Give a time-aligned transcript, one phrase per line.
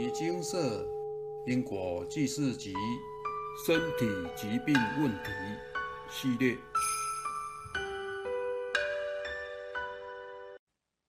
[0.00, 0.86] 尼精舍
[1.44, 2.72] 因果记事集
[3.66, 5.30] 身体疾病问题
[6.08, 6.56] 系列，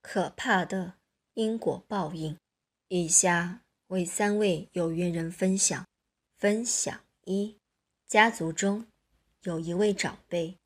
[0.02, 0.96] 可怕的
[1.36, 2.36] 因果报应。
[2.88, 5.86] 以下为三位有缘人分享。
[6.40, 7.58] 分享一：
[8.08, 8.88] 家族中
[9.44, 10.58] 有一位长辈，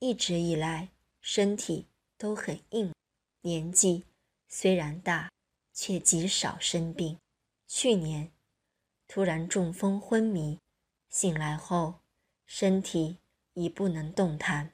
[0.00, 0.90] 一直以来
[1.22, 1.86] 身体
[2.18, 2.92] 都很硬，
[3.40, 4.04] 年纪
[4.48, 5.30] 虽然大，
[5.72, 7.16] 却极少生病。
[7.72, 8.32] 去年
[9.06, 10.58] 突然中风昏迷，
[11.08, 12.00] 醒来后
[12.44, 13.18] 身体
[13.54, 14.72] 已不能动弹，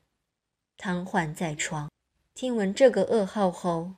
[0.78, 1.90] 瘫痪在床。
[2.32, 3.96] 听闻这个噩耗后，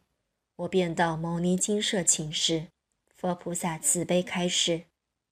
[0.57, 2.67] 我便到牟尼精舍请示，
[3.15, 4.87] 佛菩萨慈悲开示：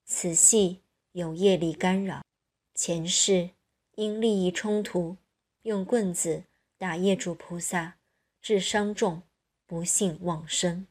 [0.05, 2.25] 此系有业力干扰，
[2.73, 3.51] 前世
[3.97, 5.17] 因利益冲突，
[5.63, 6.45] 用棍子
[6.79, 7.99] 打业主菩萨，
[8.41, 9.23] 致伤重，
[9.67, 10.87] 不幸往生，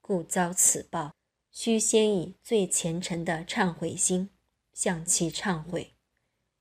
[0.00, 1.15] 故遭此报。
[1.58, 4.28] 须先以最虔诚的忏悔心
[4.74, 5.94] 向其忏悔，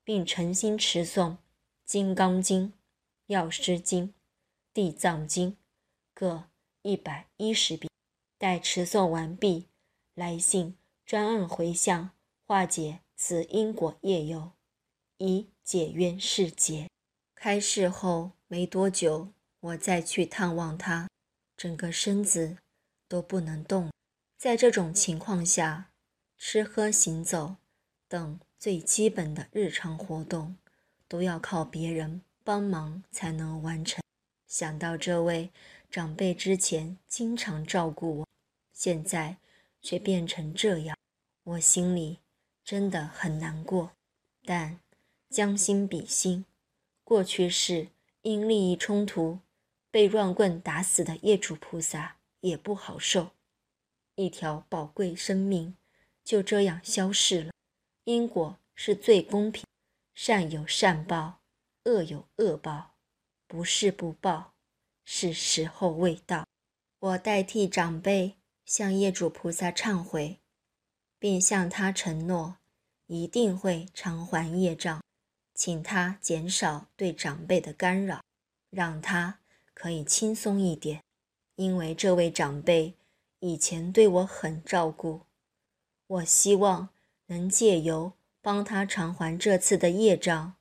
[0.06, 1.32] 并诚心持诵
[1.84, 2.68] 《金刚经》
[3.26, 4.08] 《药师经》
[4.74, 5.52] 《地藏经》
[6.14, 6.46] 各
[6.82, 7.92] 一百一十遍。
[8.38, 9.68] 待持诵完毕，
[10.14, 12.12] 来信专案回向，
[12.48, 14.54] 化解此因果业由，
[15.18, 16.90] 以解冤释结。
[17.36, 21.10] 开示后没多久，我再去探望他，
[21.58, 22.60] 整个身子
[23.10, 23.92] 都不能动。
[24.38, 25.92] 在这种情况下，
[26.38, 27.56] 吃喝行走
[28.08, 30.58] 等最基本的日常活动
[31.08, 34.04] 都要靠别人帮忙才能完成。
[34.48, 35.52] 想到这位
[35.90, 38.28] 长辈之前经常照顾我，
[38.74, 39.38] 现在
[39.82, 40.98] 却变成这样，
[41.44, 42.20] 我心里
[42.64, 43.92] 真的很难过。
[44.44, 44.80] 但
[45.30, 46.46] 将心比心，
[47.04, 47.88] 过去是
[48.22, 49.40] 因利益冲突
[49.90, 53.32] 被乱棍打死的业主菩萨也不好受。
[54.16, 55.76] 一条宝贵生命
[56.24, 57.52] 就这样消逝了。
[58.06, 59.66] 因果是最公平，
[60.14, 61.42] 善有善报，
[61.84, 62.96] 恶有恶报，
[63.48, 64.54] 不是不报，
[65.04, 66.46] 是时候未到。
[67.00, 70.40] 我代替长辈向业主菩萨忏悔，
[71.20, 72.58] 并向他承诺
[73.08, 75.04] 一定会偿还业障，
[75.54, 78.24] 请他减少对长辈的干扰，
[78.70, 79.40] 让他
[79.74, 81.04] 可以轻松一点，
[81.56, 82.96] 因为这位长辈。
[83.48, 85.22] 以前对我很照顾，
[86.08, 86.90] 我希望
[87.28, 90.56] 能借由帮他偿还这次的业障，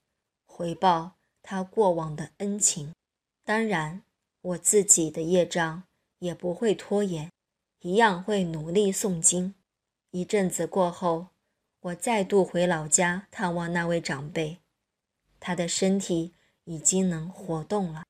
[0.45, 1.13] 回报
[1.43, 2.93] 他过往的恩情。
[3.43, 4.03] 当然，
[4.43, 5.85] 我自己的业障
[6.19, 7.31] 也不会拖延，
[7.81, 9.55] 一样会努力诵经。
[10.11, 11.29] 一阵子过后，
[11.81, 14.59] 我再度回老家探望那位长辈，
[15.41, 16.35] 他的身体
[16.65, 18.05] 已经能活动了，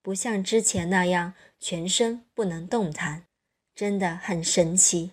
[0.00, 3.26] 不像之前那样全身不能动弹。
[3.80, 5.12] 真的很神奇，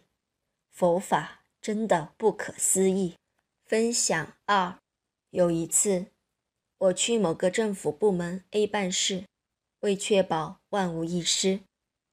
[0.74, 3.14] 佛法真的不可思议。
[3.66, 4.78] 分享二：
[5.30, 6.08] 有一次，
[6.78, 9.24] 我去某个政府部门 A 办事，
[9.80, 11.62] 为确保万无一失，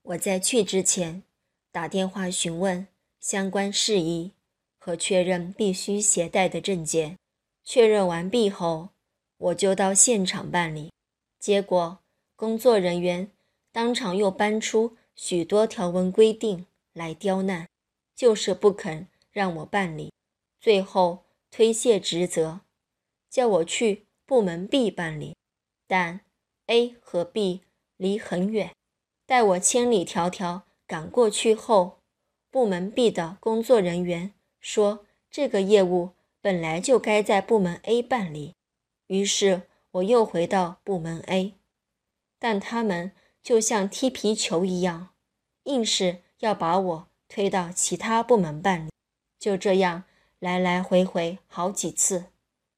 [0.02, 1.24] 我在去之前
[1.72, 2.86] 打电话询问
[3.18, 4.30] 相关事宜
[4.78, 7.16] 和确认必须携带的证件。
[7.64, 8.90] 确认完毕后，
[9.38, 10.92] 我就到现场办理。
[11.40, 11.98] 结果，
[12.36, 13.32] 工作人员
[13.72, 14.96] 当场又搬出。
[15.16, 17.68] 许多条文规定来刁难，
[18.14, 20.12] 就是不肯让我办理，
[20.60, 22.60] 最后推卸职责，
[23.30, 25.36] 叫我去部门 B 办理。
[25.86, 26.20] 但
[26.66, 27.62] A 和 B
[27.96, 28.74] 离很远，
[29.24, 31.98] 待我千里迢迢赶过去后，
[32.50, 36.10] 部门 B 的工作人员说这个业务
[36.40, 38.54] 本来就该在部门 A 办理。
[39.06, 41.54] 于是我又回到部门 A，
[42.38, 43.12] 但他们。
[43.44, 45.10] 就像踢皮球一样，
[45.64, 48.90] 硬是要把我推到其他部门办理。
[49.38, 50.04] 就这样
[50.38, 52.24] 来来回回好几次，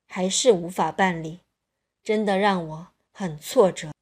[0.08, 1.38] 还是无法办理，
[2.02, 3.92] 真的让我很挫折。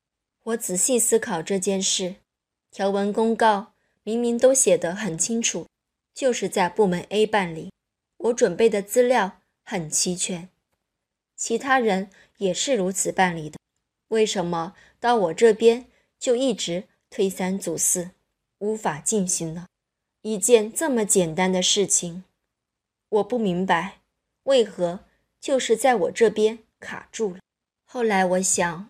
[0.44, 2.16] 我仔细思考这件事，
[2.70, 5.66] 条文公告明明都写得很清楚，
[6.14, 7.70] 就是在部门 A 办理。
[8.16, 10.48] 我准备的资料很齐全，
[11.36, 12.08] 其他人
[12.38, 13.58] 也是如此办理的，
[14.08, 15.84] 为什么到我这边？
[16.24, 18.12] 就一直推三阻四，
[18.56, 19.66] 无法进行了。
[20.22, 22.24] 一件这么简单的事情，
[23.10, 24.00] 我不明白
[24.44, 25.00] 为何
[25.38, 27.40] 就是在我这边卡住了。
[27.84, 28.88] 后来我想，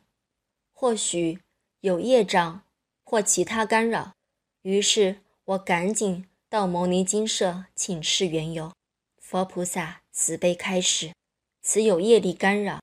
[0.73, 1.41] 或许
[1.81, 2.63] 有业障
[3.03, 4.15] 或其他干扰，
[4.63, 8.73] 于是我赶紧到牟尼精舍请示缘由。
[9.19, 11.13] 佛菩萨慈悲开示：
[11.61, 12.81] 此有业力干扰，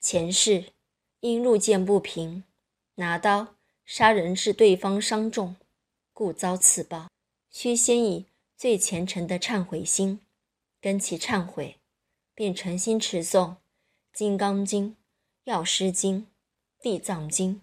[0.00, 0.72] 前世
[1.20, 2.42] 因路见不平，
[2.96, 3.51] 拿刀。
[3.84, 5.56] 杀人致对方伤重，
[6.12, 7.08] 故遭此报。
[7.50, 8.26] 须先以
[8.56, 10.20] 最虔诚的忏悔心，
[10.80, 11.78] 跟其忏悔，
[12.34, 13.50] 便诚心持诵
[14.12, 14.86] 《金刚经》
[15.44, 16.20] 《药师经》
[16.80, 17.56] 《地藏经》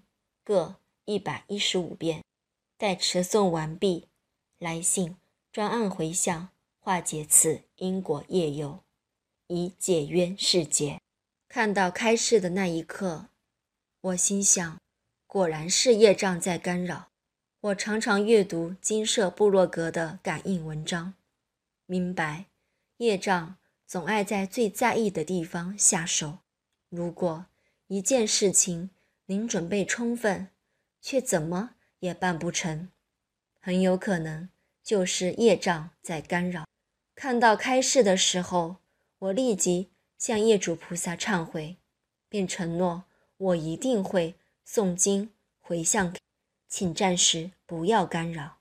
[0.44, 0.76] 各
[1.06, 2.24] 一百一十五遍。
[2.78, 4.08] 待持诵完毕，
[4.58, 5.18] 来信
[5.52, 6.48] 专案回向，
[6.80, 8.82] 化解此因果业忧，
[9.48, 11.02] 以解冤释结。
[11.50, 13.28] 看到开示的那一刻，
[14.00, 14.80] 我心想，
[15.32, 17.10] 果然是业障在干扰。
[17.62, 21.14] 我常常阅读金舍部落格的感应文章，
[21.86, 22.46] 明白
[22.98, 23.56] 业障
[23.86, 26.40] 总爱在最在意的地方下手。
[26.90, 27.46] 如果
[27.86, 28.90] 一件事情
[29.28, 30.48] 您准备充分，
[31.00, 32.90] 却怎么也办不成，
[33.62, 34.50] 很有可能
[34.84, 36.66] 就是业障在干扰。
[37.14, 38.78] 看到开示的时候，
[39.20, 41.78] 我立即向业主菩萨忏悔，
[42.28, 43.04] 并承诺
[43.38, 44.34] 我一定会
[44.72, 46.16] 诵经回向。
[46.68, 48.60] 请暂时不要干扰，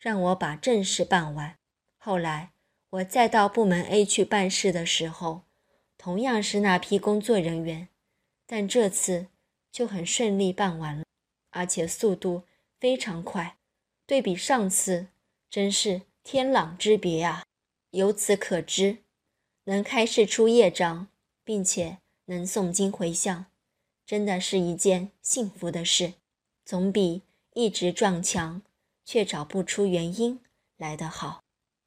[0.00, 1.56] 让我把正事办完。
[1.96, 2.50] 后来
[2.90, 5.42] 我再到部门 A 去办事的时候，
[5.96, 7.88] 同样是那批工作人员，
[8.46, 9.28] 但这次
[9.70, 11.04] 就很顺利办完了，
[11.50, 12.42] 而且速度
[12.80, 13.56] 非常快，
[14.04, 15.06] 对比上次
[15.48, 17.44] 真是天壤之别啊！
[17.90, 19.04] 由此可知，
[19.66, 21.06] 能开示出业障，
[21.44, 23.46] 并且能诵经回向，
[24.06, 26.14] 真的是一件幸福的事，
[26.64, 27.22] 总比……
[27.56, 28.62] 一直撞墙
[29.04, 30.40] 却找不出原因
[30.76, 31.40] 来得好。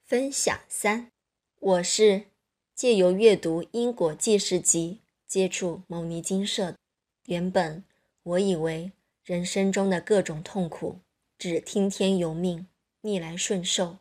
[0.05, 1.11] 分享三，
[1.59, 2.27] 我是
[2.73, 6.77] 借由阅读《因果记事集》接触牟尼金舍。
[7.25, 7.83] 原本
[8.23, 8.93] 我以为
[9.25, 10.99] 人生中的各种痛苦
[11.37, 12.65] 只听天由命、
[13.01, 13.97] 逆来顺受，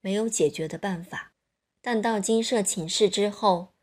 [0.00, 1.34] 没有解决的办法。
[1.82, 3.74] 但到金舍请示之后，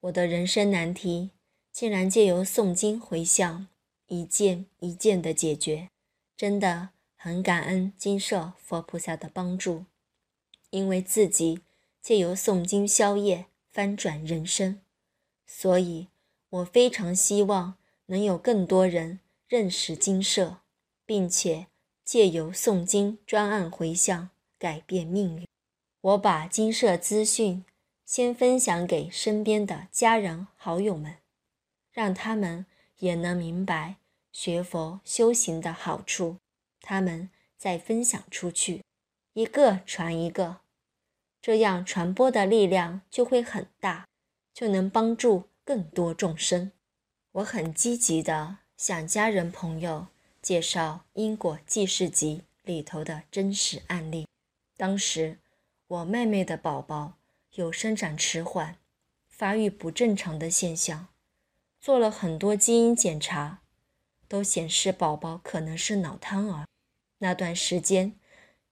[0.00, 1.30] 我的人生难题
[1.76, 3.68] 竟然借由诵经回向，
[4.06, 5.90] 一件一件的解决。
[6.34, 9.84] 真的很感恩金舍佛菩萨的帮助，
[10.70, 11.60] 因为自己
[12.00, 14.80] 借由诵经消业翻转人生，
[15.46, 16.08] 所以
[16.48, 17.74] 我非常希望
[18.06, 20.60] 能有更多人认识金舍，
[21.04, 21.66] 并且
[22.02, 25.46] 借由诵经专案回向改变命运。
[26.00, 27.66] 我把金舍资讯
[28.06, 31.16] 先分享给身边的家人好友们，
[31.96, 32.66] 让他们
[32.98, 33.96] 也能明白。
[34.30, 36.36] 学佛修行的好处，
[36.82, 38.84] 他们再分享出去，
[39.32, 40.58] 一个传一个，
[41.40, 44.06] 这样传播的力量就会很大，
[44.52, 46.70] 就能帮助更多众生。
[47.32, 50.08] 我很积极的向家人朋友
[50.42, 54.26] 介绍《因果记事集》里头的真实案例。
[54.76, 55.38] 当时
[55.86, 57.14] 我妹妹的宝宝
[57.54, 58.76] 有生长迟缓、
[59.30, 61.08] 发育不正常的现象，
[61.86, 63.62] 做了很多基因检查。
[64.26, 66.66] 都显示宝宝可能是脑瘫儿。
[67.18, 68.18] 那段时间，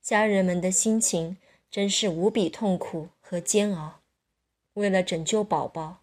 [0.03, 1.37] 家人们的心情
[1.71, 4.01] 真是无比痛苦和煎熬。
[4.73, 6.03] 为了拯救宝宝，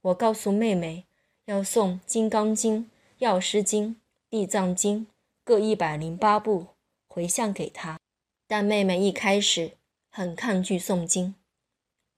[0.00, 1.06] 我告诉妹妹
[1.44, 2.78] 要送《金刚经》
[3.18, 3.90] 《药师经》
[4.28, 5.06] 《地藏经》
[5.44, 6.66] 各一百零八部
[7.06, 8.00] 回向给她。
[8.48, 9.76] 但妹妹一开始
[10.10, 11.36] 很抗拒诵经，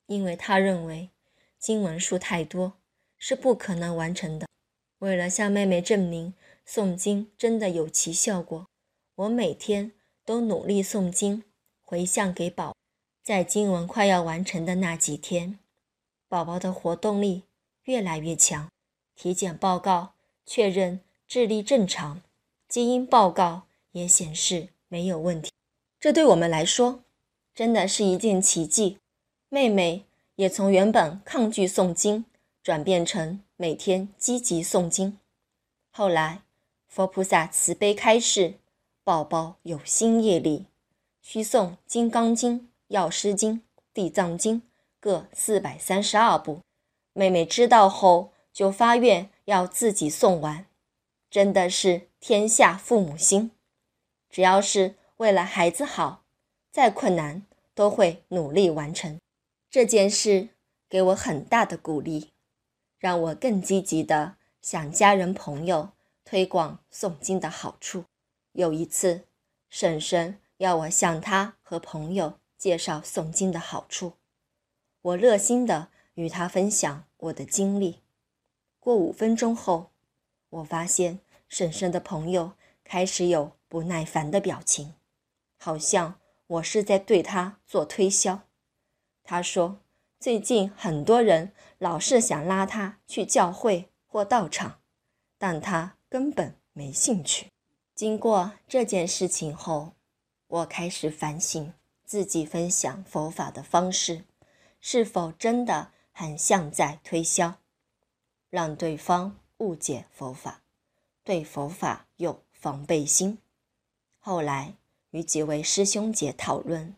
[0.07, 1.11] 因为她认为
[1.59, 2.80] 经文数太多，
[3.21, 4.49] 是不可能完成的。
[4.99, 6.35] 为了向妹妹证明，
[6.67, 8.67] 诵经真的有其效果，
[9.15, 9.93] 我每天
[10.25, 11.45] 都努力诵经
[11.81, 12.75] 回向给宝。
[13.23, 15.59] 在经文快要完成的那几天，
[16.29, 17.45] 宝宝的活动力
[17.85, 18.69] 越来越强，
[19.15, 20.15] 体检报告
[20.47, 22.23] 确认智力正常，
[22.67, 25.53] 基因报告也显示没有问题。
[26.00, 27.05] 这对我们来说
[27.55, 28.97] 真的是一件奇迹。
[29.50, 32.25] 妹妹也从原本抗拒诵经，
[32.62, 35.19] 转变成每天积极诵经。
[35.90, 36.43] 后来。
[36.90, 38.55] 佛菩萨慈悲开示，
[39.05, 40.67] 宝宝有新业力，
[41.23, 43.55] 需诵《金刚经》《药师经》
[43.95, 44.57] 《地藏经》
[44.99, 46.59] 各四百三十二部。
[47.12, 50.67] 妹妹知道后就发愿要自己诵完，
[51.31, 53.52] 真的是天下父母心。
[54.29, 56.25] 只要是为了孩子好，
[56.73, 59.17] 再困难都会努力完成。
[59.71, 60.49] 这件事
[60.88, 62.31] 给我很大的鼓励，
[63.00, 65.90] 让我更积极的向家人朋友。
[66.23, 68.04] 推广诵经的好处。
[68.52, 69.25] 有一次，
[69.69, 74.12] 婶婶要我向她和朋友介绍诵经的好处，
[75.02, 78.02] 我热心的与她分享我的经历。
[78.78, 79.90] 过五分钟后，
[80.50, 82.52] 我发现婶婶的朋友
[82.85, 84.95] 开始有不耐烦的表情，
[85.57, 88.42] 好像我是在对他做推销。
[89.25, 89.80] 他说
[90.21, 94.79] ：“最近很多人老是想拉他去教会或道场，
[95.37, 97.53] 但他……”根本没兴趣。
[97.95, 99.93] 经过这件事情后，
[100.49, 101.73] 我开始反省
[102.05, 104.25] 自己分享佛法的方式，
[104.81, 107.61] 是否真的很像在推销，
[108.49, 110.62] 让对方误解佛法，
[111.23, 113.39] 对佛法有防备心？
[114.19, 114.75] 后来
[115.11, 116.97] 与几位师兄姐讨论，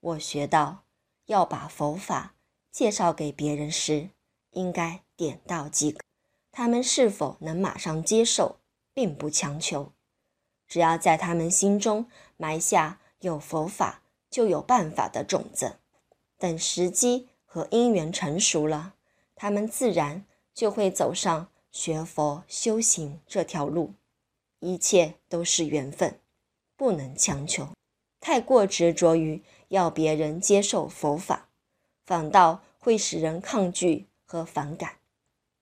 [0.00, 0.82] 我学到
[1.26, 2.34] 要把佛法
[2.70, 4.10] 介绍给别人时，
[4.50, 6.00] 应该点到即可。
[6.50, 8.58] 他们是否能马上接受，
[8.92, 9.92] 并不强求。
[10.66, 12.06] 只要在他们心中
[12.36, 15.76] 埋下有佛法就有办法的种子，
[16.36, 18.94] 等时机和因缘成熟了，
[19.34, 23.94] 他们自然就会走上学佛修行这条路。
[24.60, 26.20] 一切都是缘分，
[26.76, 27.68] 不能强求。
[28.20, 31.47] 太过执着于要别人接受佛法，
[32.08, 34.96] 反倒会使人抗拒和反感，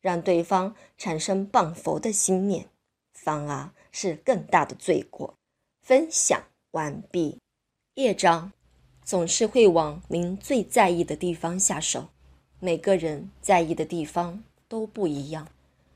[0.00, 2.68] 让对方产生谤佛的心念，
[3.12, 3.72] 反而。
[3.98, 5.38] 是更大的罪过。
[5.80, 6.38] 分享
[6.72, 7.38] 完毕。
[7.94, 8.52] 业障
[9.02, 12.08] 总是会往您最在意的地方下手。
[12.60, 15.48] 每个人在意的地方都不一样，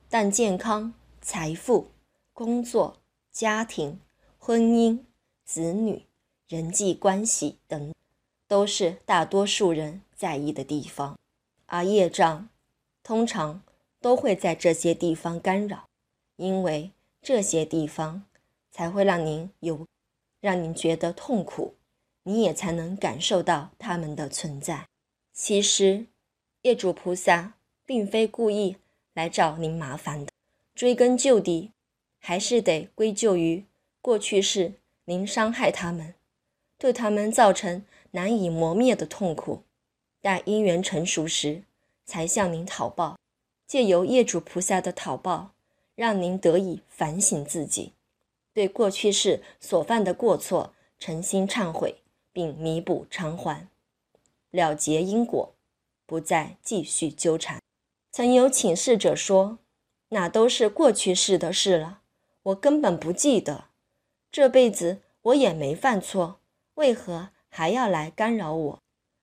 [0.09, 1.90] 但健康、财富、
[2.33, 2.97] 工作、
[3.30, 4.00] 家庭、
[4.38, 5.00] 婚姻、
[5.45, 6.07] 子女、
[6.49, 7.92] 人际关系等，
[8.49, 11.19] 都是大多数人在意的地方。
[11.67, 12.49] 而业障
[13.03, 13.62] 通常
[14.00, 15.89] 都会在这些地方干扰，
[16.37, 16.93] 因为。
[17.23, 18.25] 这些地方
[18.71, 19.87] 才会让您有，
[20.41, 21.75] 让您觉得痛苦，
[22.23, 24.87] 你也才能感受到他们的存在。
[25.35, 26.07] 其实，
[26.62, 28.79] 业主菩萨并非故意
[29.12, 30.33] 来找您麻烦的，
[30.75, 31.73] 追根究底，
[32.19, 33.67] 还是得归咎于
[34.00, 34.73] 过去是
[35.05, 36.15] 您伤害他们，
[36.79, 39.65] 对他们造成难以磨灭的痛苦。
[40.21, 41.62] 待因缘成熟时，
[42.05, 43.19] 才向您讨报，
[43.67, 45.53] 借由业主菩萨的讨报。
[45.97, 47.93] 让您得以反省自己，
[48.55, 51.97] 对过去世所犯的过错诚心忏悔，
[52.33, 53.69] 并弥补偿还，
[54.50, 55.53] 了结因果，
[56.07, 57.61] 不再继续纠缠。
[58.11, 59.59] 曾有请示者说
[60.09, 62.00] ：“那都是过去世的事了，
[62.45, 63.65] 我根本不记得，
[64.33, 66.41] 这辈子我也没犯错，
[66.77, 68.79] 为何还要来干扰我？”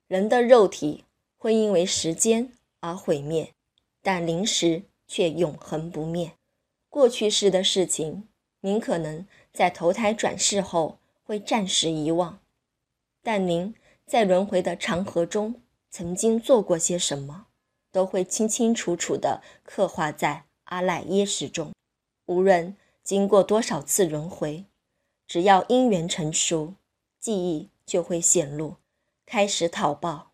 [0.07, 1.03] 人的肉体
[1.37, 3.53] 会因为时间而毁灭，
[4.01, 6.31] 但灵识却永恒不灭。
[6.89, 8.27] 过去式的事情，
[8.61, 12.39] 您可能在投胎转世后会暂时遗忘，
[13.21, 17.47] 但您在轮回的长河中曾经做过些什么，
[17.91, 21.73] 都会清清楚楚地刻画在阿赖耶识中。
[22.27, 24.63] 无论经过多少次轮回，
[25.27, 26.75] 只要因缘成熟，
[27.19, 28.77] 记忆就会显露，
[29.27, 30.31] 开始讨报、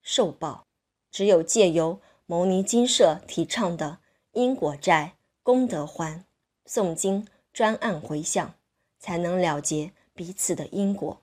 [0.00, 0.64] 受报。
[1.10, 3.98] 只有借由牟尼金舍提倡的
[4.32, 5.16] 因果债。
[5.42, 6.24] 功德欢，
[6.64, 8.54] 诵经专案回向，
[8.98, 11.20] 才能了结彼此的因果，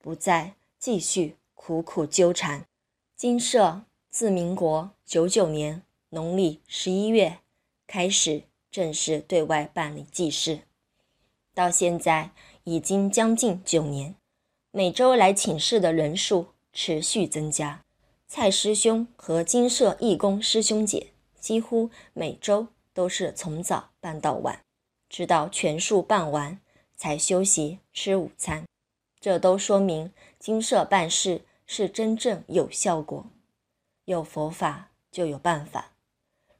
[0.00, 2.66] 不再继续苦苦纠缠。
[3.14, 7.38] 金社自民国九九年农历十一月
[7.86, 10.62] 开始正式对外办理祭祀，
[11.54, 12.32] 到现在
[12.64, 14.16] 已经将近九年，
[14.72, 17.82] 每周来请示的人数持续增加。
[18.26, 21.08] 蔡师兄和金社义工师兄姐
[21.38, 22.68] 几乎每周。
[22.92, 24.62] 都是从早办到晚，
[25.08, 26.60] 直到全数办完
[26.96, 28.64] 才休息吃午餐。
[29.20, 33.24] 这都说明金舍办事是真正有效果。
[34.06, 35.92] 有佛法就有办法。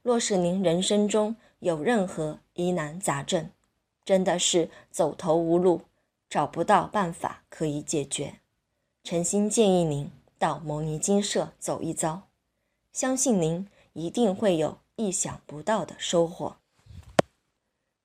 [0.01, 3.51] 若是您人生中有任何疑难杂症，
[4.05, 5.81] 真的是走投无路，
[6.29, 8.39] 找不到办法可以解决，
[9.03, 12.29] 诚心建议您到牟尼金舍走一遭，
[12.91, 14.81] 相信您一定会有。
[14.97, 16.57] 意想不到的收获。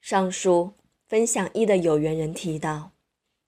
[0.00, 0.72] 上述
[1.06, 2.92] 分享一的有缘人提到，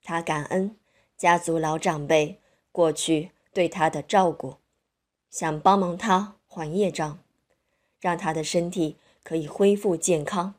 [0.03, 0.77] 他感恩
[1.17, 2.39] 家族老长辈
[2.71, 4.57] 过去对他的照顾，
[5.31, 7.21] 想帮忙他还业障，
[8.01, 10.57] 让他的身体可以恢复健康。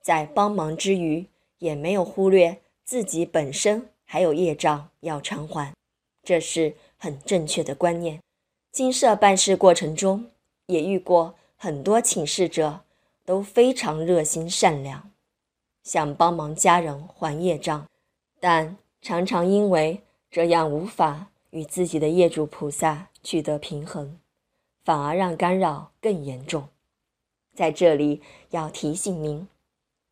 [0.00, 1.26] 在帮忙之余，
[1.58, 5.74] 也没有忽略自己本身还有业障要偿还，
[6.28, 8.20] 这是很正确的观念。
[8.70, 10.30] 金社办事过程中
[10.66, 11.34] 也遇过。
[11.56, 12.82] 很多请示者
[13.24, 15.10] 都非常热心善良，
[15.82, 17.84] 想帮忙家人还业障，
[18.38, 24.20] 但常常因为这样无法与自己的业主菩萨取得平衡，
[24.84, 26.68] 反而让干扰更严重。
[27.56, 29.48] 在这里要提醒您，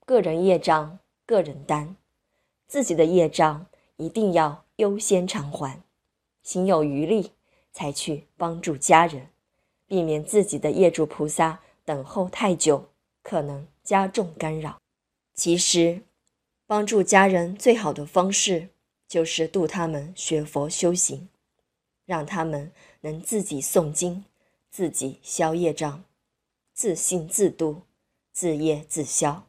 [0.04, 1.94] 个人业障个人担，
[2.66, 3.66] 自己的业障
[3.98, 5.80] 一定要优先偿还，
[6.46, 7.32] 心有余力
[7.72, 9.30] 才去帮助家人。
[9.84, 12.88] 避免自己的业主菩萨等候太久，
[13.20, 14.80] 可能加重干扰。
[15.34, 16.02] 其实，
[16.64, 18.68] 帮助家人最好的方式
[19.08, 21.28] 就是度他们学佛修行。
[22.04, 24.24] 让他们能自己诵经，
[24.70, 26.04] 自己消业障，
[26.72, 27.82] 自信自度，
[28.30, 29.48] 自业自消。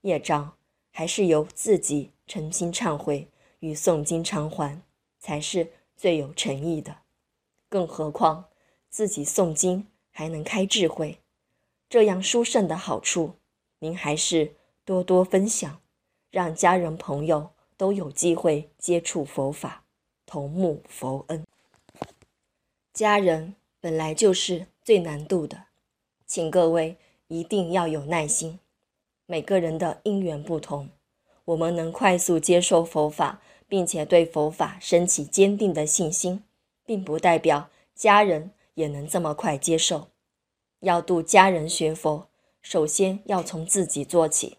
[0.00, 0.54] 业障
[0.90, 3.28] 还是由自己诚心忏悔
[3.60, 4.80] 与诵经偿还，
[5.20, 5.70] 才是
[6.02, 6.96] 最有诚意的。
[7.68, 8.46] 更何况
[8.90, 11.20] 自己诵经还能开智慧，
[11.88, 13.34] 这样殊胜的好处，
[13.78, 15.80] 您还是多多分享，
[16.32, 19.84] 让家人朋友都有机会接触佛法，
[20.26, 21.46] 同沐佛恩。
[22.92, 25.66] 家人本来就是最难度的，
[26.26, 26.96] 请各位
[27.28, 28.58] 一定要有耐心。
[29.26, 30.88] 每个人的因缘不同，
[31.44, 33.40] 我们能快速接受佛法，
[33.72, 36.42] 并且对佛法升起坚定的信心，
[36.84, 40.08] 并不代表家人也能这么快接受。
[40.80, 42.28] 要度家人学佛，
[42.60, 44.58] 首先要从自己做起。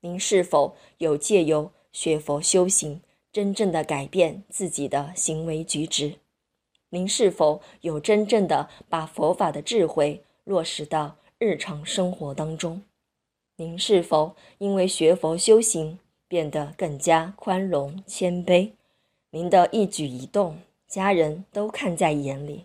[0.00, 6.14] 您是否有借由学佛修行，真正的改变自己的行为举止？
[6.88, 12.80] 您是否有真正的把佛法的智慧落实到日常生活当中？
[13.56, 15.98] 您是否因为学佛修行
[16.34, 18.72] 变得更加宽容谦卑？
[19.30, 22.64] 您的一举一动，家人都看在眼里。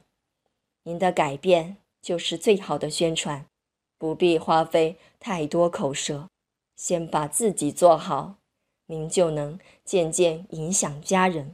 [0.81, 3.45] 您的改变就是最好的宣传，
[3.99, 6.27] 不必花费太多口舌，
[6.75, 8.37] 先把自己做好，
[8.87, 11.53] 您就能渐渐影响家人，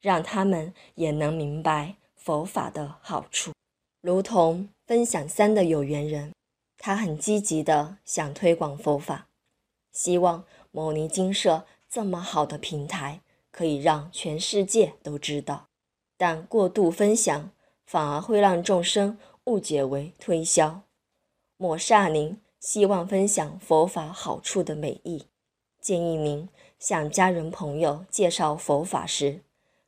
[0.00, 1.96] 让他们也能明白。
[2.16, 3.52] 佛法的好处，
[4.00, 6.32] 如同分享三的有缘人，
[6.78, 9.26] 他很积极的想推广佛法，
[9.92, 15.68] 希望牟尼精舍这么好的平台可以让全世界都知道。
[16.16, 17.50] 但过度分享
[17.84, 20.82] 反而会让众生误解为推销，
[21.56, 25.26] 抹煞您希望分享佛法好处的美意。
[25.80, 26.48] 建议您
[26.78, 29.42] 向家人朋友介绍佛法时，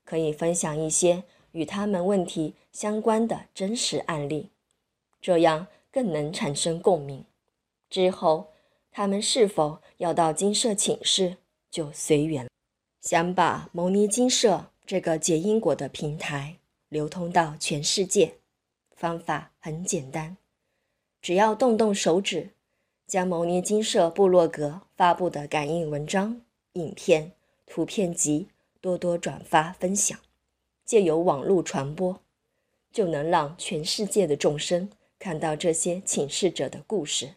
[0.05, 1.25] 可以分享一些。
[1.53, 4.49] 与他们问题相关的真实案例，
[5.21, 7.27] 这样更能产生共鸣。
[7.91, 8.52] 之后，
[8.93, 11.39] 他们是否要到金舍请示，
[11.71, 12.47] 就随缘。
[13.01, 18.35] 想把牟尼金舍这个结因果的平台流通到全世界，
[18.95, 20.37] 方法很简单，
[21.23, 22.51] 只要动动手指，
[23.07, 26.43] 将牟尼金舍部落格发布的感应文章、
[26.75, 27.33] 影片、
[27.67, 28.49] 图片集
[28.81, 30.19] 多多转发分享。
[30.85, 32.21] 借由网络传播，
[32.93, 37.35] 就能让全世界的众生看到这些请示者的故事，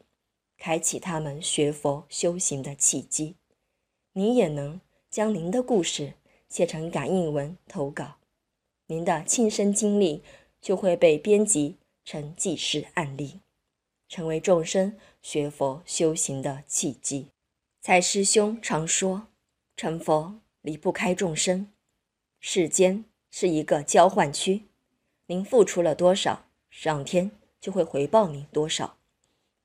[0.58, 3.36] 开启他们学佛修行的契机。
[4.13, 6.13] 你也能将您的故事
[6.50, 8.18] 写成感应文投稿，
[8.88, 10.24] 您的亲身经历
[10.62, 13.39] 就会被编辑成纪实案例，
[14.08, 17.28] 成为众生学佛修行的契机。
[17.82, 19.28] 蔡师兄常说
[19.78, 21.72] ：“成佛离不开众生，
[22.39, 23.06] 世间。”
[23.38, 24.63] 是一个交换区，
[25.26, 28.98] 您付出了多少，上天就会回报您多少，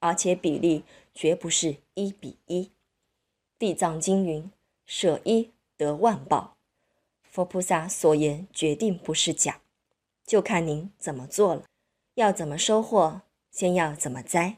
[0.00, 0.84] 而且比例
[1.14, 2.72] 绝不是一比一。
[3.58, 4.50] 地藏经云
[4.84, 6.56] ：“舍一得万报。”
[7.22, 9.60] 佛菩萨所言决定不是假，
[10.26, 11.62] 就看您怎么做了。
[12.14, 14.56] 要怎么收获，先要怎么栽。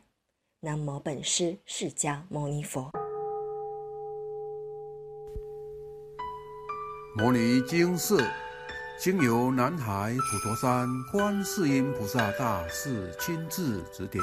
[0.60, 2.90] 南无本师释迦牟尼佛。
[7.16, 8.24] 摩尼经寺。
[8.98, 14.22] 经由南海普陀山观世音菩萨大士亲自指点，